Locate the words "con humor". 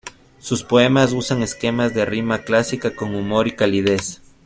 2.95-3.47